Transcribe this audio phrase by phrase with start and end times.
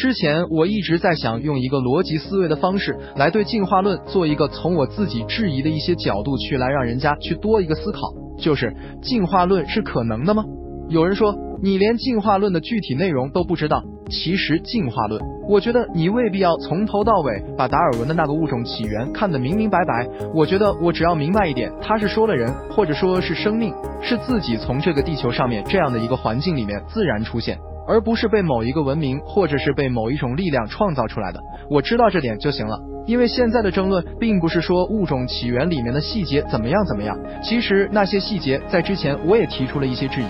[0.00, 8.00] 之前我一直在想用一个逻辑思维的方式来对进化论做一个从我自己质疑的一些角度去来让人家去多一个思考，
[8.38, 10.42] 就是进化论是可能的吗？
[10.88, 20.08] 有人说你连进化论的具体内容都不知道，其实进化论，我觉得你未必要从头到尾把达尔文的那个物种起源看得明明白白。
[20.34, 27.58] 我觉得我只要明白一点，他是说了人，或者说是生命，是自己从这个地球上面这样的一个环境里面自然出现。
[27.90, 32.78] 而不是被某一个文明或者是被某一种力量创造出来的，我知道这点就行了。
[33.04, 40.26] 因为现在的争论并不是说物种起源里面的细节怎么样怎么样，其实那些细节在之前我也提出了一些质疑。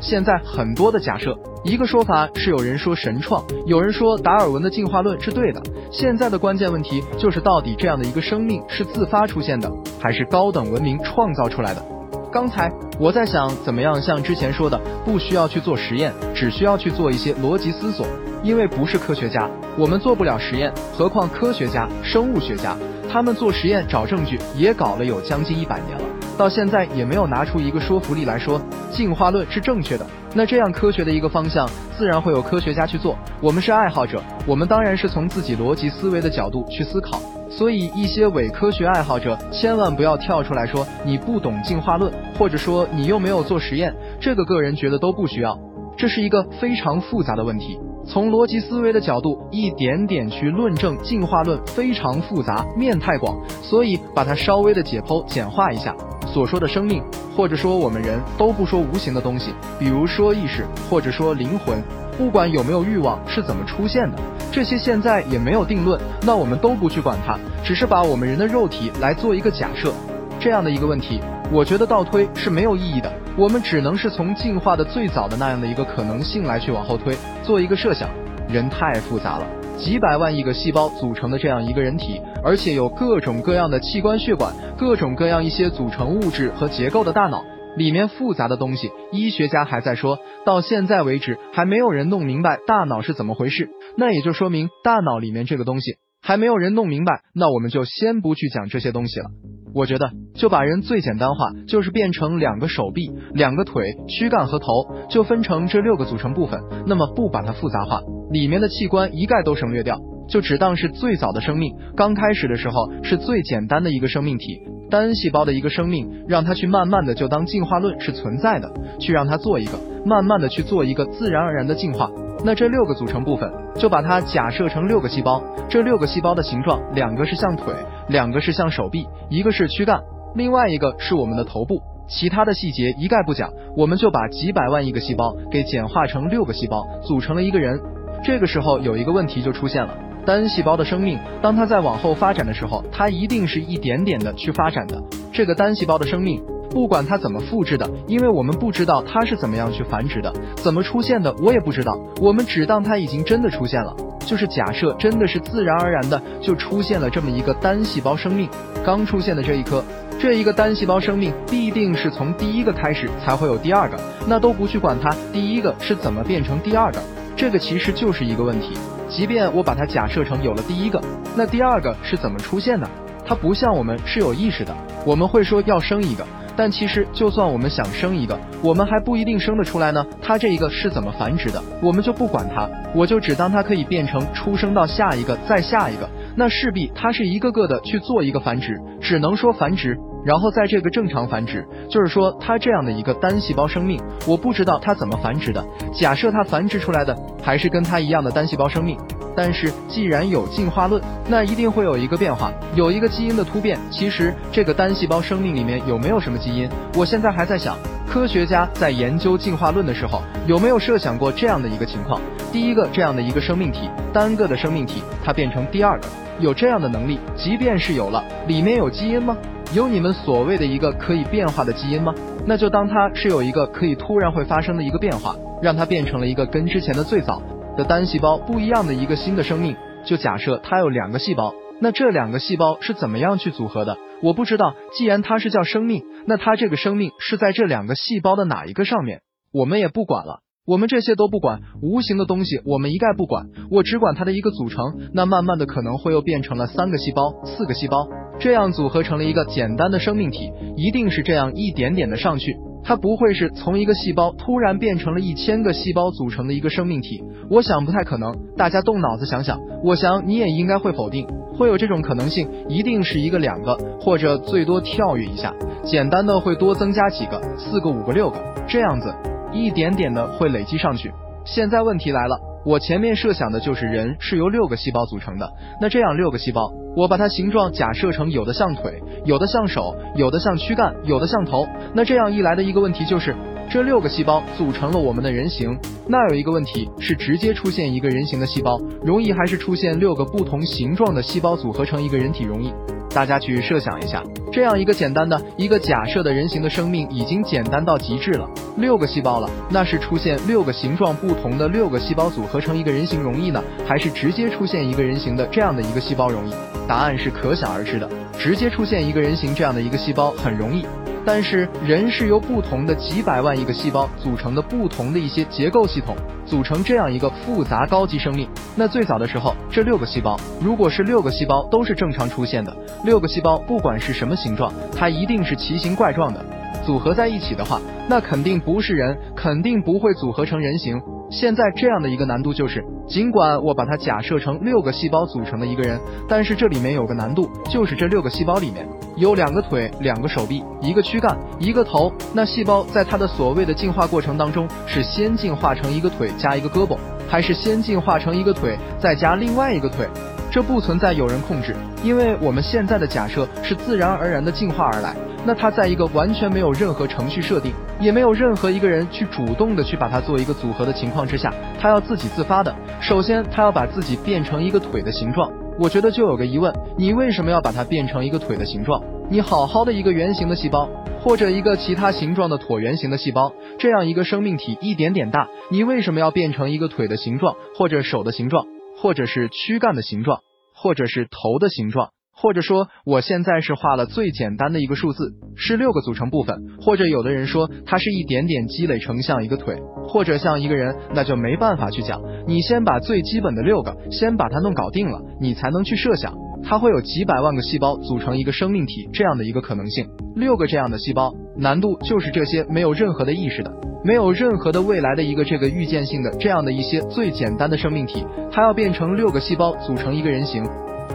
[0.00, 5.60] 现在很多的假设，一个说法是有人说神创，有人说达尔文的进化论是对的。
[5.90, 9.68] 现在的关键问题就是到底这样的一个生命是自发出现的，
[10.00, 11.99] 还是高等文明创造出来的？
[12.32, 18.06] 刚才我在想，怎么样像之前说的，不需要去做实验，只需要去做一些逻辑思索。
[18.44, 22.76] 因为不是科学家，我们做不了实验，何况科学家、生物学家，
[23.10, 26.04] 他们做实验找证据也搞了有将近一百年了，
[26.38, 28.62] 到现在也没有拿出一个说服力来说
[28.92, 30.06] 进化论是正确的。
[30.32, 31.68] 那这样科学的一个方向，
[31.98, 33.18] 自然会有科学家去做。
[33.40, 37.20] 我们是爱好者，我们当然是从自己逻辑思维的角度去思考。
[37.50, 45.58] 所以，一些伪科学爱好者千万不要跳出来说你不懂进化论，或者说你又没有做实验，这个个人觉得都不需要。
[45.96, 55.94] 这是一个非常复杂的问题，从逻辑思维的角度一点点去论证进化论非常复杂，面太广，所以把它稍微的解剖简化一下。
[56.32, 57.02] 所说的生命，
[57.36, 61.82] 或者说我们人都不说无形的东西，比如说意识，或者说灵魂。
[62.16, 64.18] 不管有没有欲望是怎么出现的，
[64.52, 69.90] 这些现在也没有定论，那我们都不去管它，只是把我们人的肉体来做一个假设，
[70.38, 71.18] 这样的一个问题，
[71.50, 73.10] 我觉得倒推是没有意义的。
[73.36, 78.08] 我们只能是从进化的最早的那样的一个可能性来去往后推，做一个设想。
[78.48, 79.46] 人太复杂了，
[79.80, 87.42] 几百万亿个细胞组成的这样一个人体，而且有各种各样的器官血管，各种各样一些组成物质和结构的大脑。
[87.76, 93.70] 里面复杂的东西，医学家还在说，到现在为止还没有人弄明白大脑是怎么回事。
[93.96, 97.22] 那也就说明大脑里面这个东西还没有人弄明白。
[97.32, 99.26] 那我们就先不去讲这些东西了。
[99.72, 104.66] 我觉得就把人最简单化，就是变成两个手臂、两个腿、躯干和头，
[105.08, 106.60] 就分成这六个组成部分。
[106.86, 109.98] 那么不把它复杂化，里面的器官一概都省略掉，
[110.28, 114.60] 就只当是最早的生命，刚开始的时候是最简单的一个生命体。
[114.90, 122.10] 单细胞的一个生命，让它去慢慢的就当进化论是存在的，去让它做一个慢慢的去做一个自然而然的进化。
[122.44, 127.72] 那这六个组成部分，就把它假设成六个细胞，这六个细胞的形状，两个是像腿，
[128.08, 130.00] 两个是像手臂，一个是躯干，
[130.34, 131.80] 另外一个是我们的头部。
[132.08, 137.78] 其他的细节一概不讲，我们就把几百万亿个细胞给简化成六个细胞，组成了一个人。
[138.22, 139.94] 这个时候有一个问题就出现了。
[140.26, 145.02] 单细胞的生命，当它在往后发展的时候，它一定是一点点的去发展的。
[145.32, 151.98] 这个单细胞的生命，不管它怎么复制的，因为我们不知道它是怎么样去繁殖的，怎么出现的，我也不知道。
[152.20, 158.46] 我们只当它已经真的出现了，就是假设真的是自然而然的就出现了这么一个单细胞生命。
[158.84, 159.82] 刚出现的这一颗，
[160.18, 163.98] 这一个单细胞生命必定是从第一个开始才会有第二个，
[164.28, 167.00] 那都不去管它第一个是怎么变成第二个，
[167.40, 168.76] 这个其实就是一个问题。
[169.08, 171.00] 即便我把它假设成有了第一个，
[171.34, 172.86] 那第二个是怎么出现的？
[173.24, 174.76] 它不像我们是有意识的，
[175.06, 180.04] 我们会说要生一个，但其实就算我们想生一个，我们还不一定生得出来呢。
[180.20, 181.62] 它这一个是怎么繁殖的？
[181.80, 186.06] 我们就不管它，我就只当它可以变成出生到下一个，再下一个，
[186.36, 189.96] 那势必它是一个个的去做一个繁殖，只能说繁殖。
[190.24, 195.64] 然后在这个正常繁殖，就是说它这样的一个单细胞生命，我不知道它怎么繁殖的。
[195.92, 198.98] 假设它繁殖出来的还是跟它一样的单细胞生命，
[199.34, 203.78] 但是既然有进化论，那一定会有一个变化，有一个基因的突变。
[203.90, 206.68] 其实这个单细胞生命里面有没有什么基因？
[206.94, 207.76] 我现在还在想，
[208.06, 212.20] 科学家在研究进化论的时候，有没有设想过这样的一个情况？
[212.52, 216.06] 第一个这样的一个生命体，单个的生命体，它变成第二个，
[216.40, 217.18] 有这样的能力？
[217.36, 219.36] 即便是有了，里面有基因吗？
[219.72, 222.12] 有你们所谓的一个可以变化的基因吗？
[222.44, 227.40] 那就当它是有一个可以突然会发生的一个变化，让它变成了一个跟之前的最早
[227.76, 229.76] 的单细胞不一样的一个新的生命。
[230.04, 233.96] 就假设它有两个细胞，那这两个细胞是怎么样去组合的？
[234.24, 234.74] 我不知道。
[234.98, 239.20] 既然它是叫生命，那它这个生命是在这两个细胞的哪一个上面？
[239.52, 244.98] 我们也不管了，我们这些都不管，无形的东西我们一概不管，我只管它的一个组成。
[245.14, 248.08] 那慢慢的可能会又变成了三个细胞、四个细胞。
[248.40, 252.56] 这样组合成了一个简单的生命体，一定是这样一点点的上去。
[252.82, 257.22] 它不会是从一个细胞突然变成了一千个细胞组成的一个生命体。
[257.50, 258.34] 我想不太可能。
[258.56, 261.26] 大家动脑子想想，我想你也应该会否定，
[261.58, 265.54] 会有这种可能性，一定是一个、两个，或者最多跳跃一下，
[265.84, 269.14] 简单的会多增加几个，四个、五个、六个，这样子
[269.52, 271.12] 一点点的会累积上去。
[271.44, 283.34] 现在问题来了，我前面设想的就是人是由六个细胞组成的，那这样六个细胞，我把它形状假设成有的像腿，有的像手，有的像躯干，有的像头，那这样一来的一个问题就是，
[283.70, 292.70] 这六个细胞组成了我们的人形，那有一个问题是直接出现一个人形的细胞容易，还是出现六个不同形状的细胞组合成一个人体容易？
[293.12, 294.22] 大家去设想一下，
[294.52, 306.52] 这样一个简单的一个假设的人形的生命已经简单到极致了，六个细胞了，那是出现六个形状不同的六个细胞组合成一个人形容易呢，还是直接出现一个人形的这样的一个细胞容易？
[306.86, 308.08] 答案是可想而知的，
[308.38, 310.86] 直接出现一个人形这样的一个细胞很容易。
[311.24, 316.16] 但是人是由不同的几百万亿个细胞组成的不同的一些结构系统，
[316.50, 318.48] 组成这样一个复杂高级生命。
[318.74, 326.44] 那最早的时候，这六个细胞如果是六个细胞都是正常出现的，六个细胞不管是什么形状，它一定是奇形怪状的。
[326.84, 331.00] 组合在一起的话，那肯定不是人，肯定不会组合成人形。
[331.30, 338.84] 现在这样的一个难度就是，尽管我把它假设成六个细胞组成的一个人，但是这里面有个难度，就是这六个细胞里面
[339.16, 342.12] 有两个腿、两个手臂、一个躯干、一个头。
[342.34, 346.98] 那细胞在它的所谓的进化过程当中，是先进化成一个腿加一个胳膊，
[347.28, 350.08] 还是先进化成一个腿再加另外一个腿？
[350.50, 355.14] 这不存在有人控制，因为我们现在的假设是自然而然的进化而来。
[355.46, 362.74] 那它在一个完全没有任何程序设定，也没有任何一个人去主动的去把它做一个组合的情况之下，它要自己自发的。
[363.00, 365.50] 首先，它要把自己变成一个腿的形状。
[365.78, 369.02] 我觉得就有个疑问：你为什么要把它变成一个腿的形状？
[369.30, 370.88] 你好好的一个圆形的细胞，
[371.20, 378.66] 或者一个其他形状的椭圆形的细胞，这样一个生命体一点点大，你为什么要变成一个腿的形状，或者手的形状？
[378.98, 380.40] 或者是躯干的形状，
[380.74, 382.10] 或者是头的形状，
[382.40, 389.76] 或者说我现在是画了最简单的一个数字，是六个组成部分，或者有的人说它是一点点积累成像一个腿，
[390.08, 392.18] 或者像一个人，那就没办法去讲。
[392.46, 396.34] 你先把最基本的六个先把它弄搞定了，你才能去设想
[396.64, 400.08] 它会有几百万个细胞组成一个生命体这样的一个可能性。
[400.34, 403.70] 六个这样的细胞，难度就是这些没有任何的意识的。
[404.02, 410.64] 没有任何的未来的一个这个预见性的这样的一些最简单的生命体，它要变成六个细胞组成一个人形，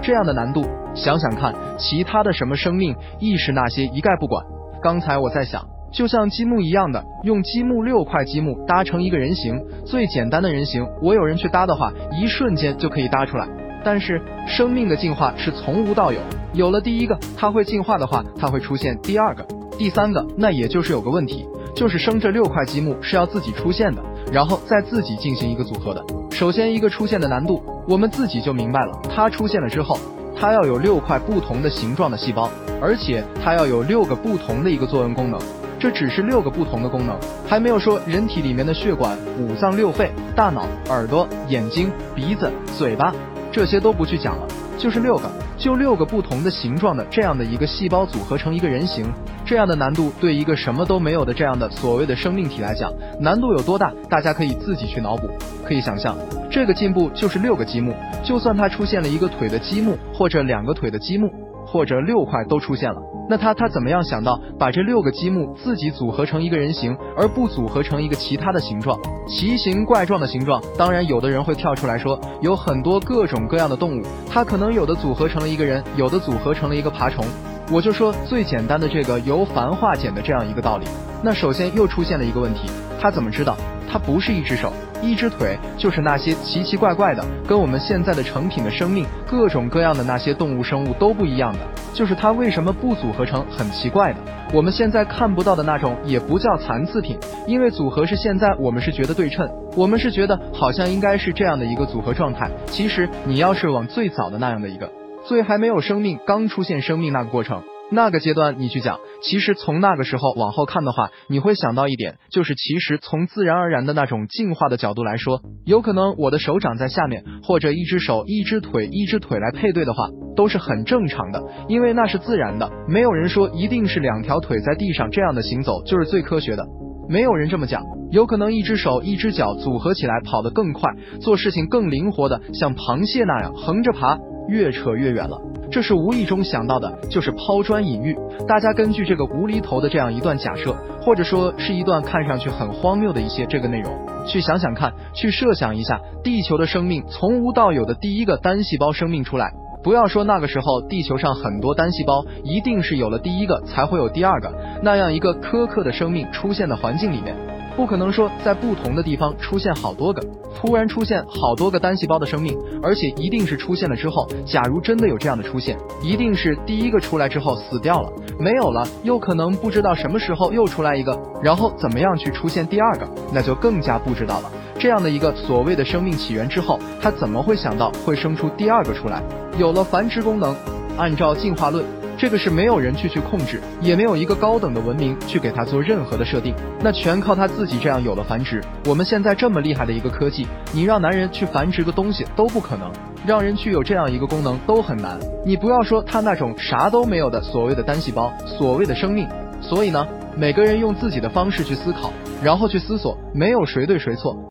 [0.04, 0.64] 这样的难度，
[0.96, 4.44] 想想看，其他的什么生命意识那些一概不管。
[4.82, 13.48] 刚才我在想，就像积木一样的，用积木六块积木搭成一个人形，最简单的人形，我有人去搭的话，一瞬间就可以搭出来。
[13.84, 16.20] 但是生命的进化是从无到有，
[16.54, 19.46] 有了第一个，它会进化的话，它会出现第二个、
[19.78, 21.46] 第三个，那也就是有个问题。
[21.76, 24.02] 就是生这六块积木是要自己出现的，
[24.32, 26.02] 然后再自己进行一个组合的。
[26.32, 28.98] 首先一个出现的难度，我们自己就明白了。
[29.14, 30.00] 它出现了之后，
[30.36, 32.50] 它要有六块不同的形状的细胞，
[32.82, 35.40] 而且它要有六个不同的一个作用功能。
[35.80, 37.16] 这只是六个不同的功能，
[37.48, 43.14] 还没有说人体里面的血管、五脏六肺、大脑、耳朵、眼睛、鼻子、嘴巴
[43.52, 44.48] 这些都不去讲了，
[44.78, 45.30] 就是六个。
[45.58, 49.06] 就六个不同的形状的这样的一个细胞组合成一个人形，
[49.46, 53.94] 这样的难度对一个什么都没有的这样的所谓的生命体来讲，难度有多大？
[54.10, 55.30] 大家可以自己去脑补，
[55.64, 56.18] 可以想象，
[56.50, 57.94] 这个进步就是六个积木，
[58.24, 61.30] 就算它出现了一个腿的积木，或者两个腿的积木，
[61.68, 63.00] 或者六块都出现了。
[63.28, 70.62] 那他他怎么样想到把这六个积木自己组合成一个人形，而不组合成一个其他的形状，奇形怪状的形状？
[70.78, 77.26] 当然，有的人会跳出来说，有很多各种各样的动物，它可能有的组合成了一个人，有的组合成了一个爬虫。
[77.72, 80.86] 我就说最简单的这个由繁化简的这样一个道理。
[81.24, 82.70] 那首先又出现了一个问题，
[83.02, 83.58] 他怎么知道
[83.92, 84.72] 它不是一只手？
[85.02, 91.60] 一只腿就是那些奇奇怪怪的，跟我们现在的成品的生命各种各样的那些动物生物都不一样的，
[91.94, 94.20] 就是它为什么不组合成很奇怪的？
[94.54, 102.50] 我们现在看不到的那种也不叫残次品，因为组合是现在我们是觉得对称，我们是觉得好像应该是这样的一个组合状态。
[102.68, 104.90] 其实你要是往最早的那样的一个，
[105.28, 107.64] 最还没有生命，刚出现生命那个过程。
[107.92, 122.72] 那个阶段你去讲，其实从那个时候往后看的话，你会想到一点，就是其实从自然而然的那种进化的角度来说，有可能我的手掌在下面，或者一只手、一只腿、一只腿来配对的话，都是很正常的，因为那是自然的。
[122.88, 126.66] 没有人说一定是两条腿在地上这样的行走就是最科学的，
[127.08, 127.84] 没有人这么讲。
[128.12, 130.92] 有可能一只手、一只脚组合起来跑得更快，
[131.22, 134.18] 做事情更灵活的，像螃蟹那样横着爬，
[134.48, 135.40] 越扯越远了。
[135.72, 138.16] 这是无意中想到的，就是抛砖引玉。
[138.48, 143.94] 大家根据这个无厘头的这样一段假设，或者说是一段看上去很荒谬的一些这个内容，
[144.26, 149.52] 去想想看，去设想一下，地球的生命从无到有的第一个单细胞生命出来。
[149.84, 157.36] 不要说那个时候地球上很多单细胞，一定是有了第一个才会有第二个那样一个苛刻的生命出现的环境里面。
[157.76, 160.22] 不可能说在不同的地方出现好多个，
[160.56, 174.52] 突然出现好多个单细胞的生命，而且一定是出现了之后，假如真的有这样的出现，一定是第一个出来之后死掉了，没有了，又可能不知道什么时候又出来一个，然后怎么样去出现第二个，那就更加不知道了。
[174.80, 179.22] 这样的一个所谓的生命起源之后，他怎么会想到会生出第二个出来？
[179.58, 180.56] 有了繁殖功能，
[180.98, 181.84] 按照进化论。
[182.18, 188.62] 这个是没有人去去控制，也没有一个高等的文明去给他做任何的设定，那全靠他自己这样有了繁殖。
[188.86, 192.90] 我们现在这么厉害的一个科技，你让男人去繁殖个东西都不可能，
[193.28, 195.20] 让人去有这样一个功能都很难。
[195.46, 199.28] 你不要说他那种啥都没有的所谓的单细胞，所谓的生命。
[199.62, 200.06] 所以呢，
[200.38, 204.38] 每个人用自己的方式去思考，然后去思索，没有谁对谁错。